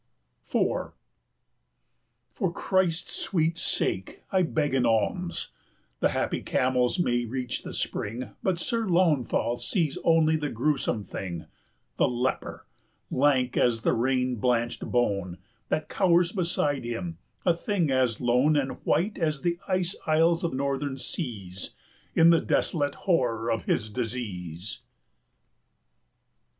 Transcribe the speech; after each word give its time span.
IV. 0.51 0.93
"For 2.31 2.51
Christ's 2.51 3.13
sweet 3.15 3.59
sake, 3.59 4.23
I 4.31 4.41
beg 4.41 4.73
an 4.73 4.83
alms;" 4.83 5.49
The 5.99 6.09
happy 6.09 6.41
camels 6.41 6.97
may 6.97 7.23
reach 7.25 7.61
the 7.61 7.71
spring, 7.71 8.31
But 8.41 8.57
Sir 8.57 8.87
Launfal 8.89 9.57
sees 9.57 9.99
only 10.03 10.37
the 10.37 10.49
grewsome 10.49 11.03
thing, 11.03 11.41
275 11.97 11.97
The 11.97 12.07
leper, 12.07 12.65
lank 13.11 13.55
as 13.57 13.83
the 13.83 13.93
rain 13.93 14.37
blanched 14.37 14.83
bone, 14.89 15.37
That 15.69 15.87
cowers 15.87 16.31
beside 16.31 16.83
him, 16.83 17.19
a 17.45 17.53
thing 17.53 17.91
as 17.91 18.19
lone 18.19 18.55
And 18.57 18.83
white 18.83 19.19
as 19.19 19.43
the 19.43 19.59
ice 19.67 19.95
isles 20.07 20.43
of 20.43 20.51
Northern 20.51 20.97
seas 20.97 21.75
In 22.15 22.31
the 22.31 22.41
desolate 22.41 22.95
horror 22.95 23.51
of 23.51 23.65
his 23.65 23.87
disease. 23.91 24.81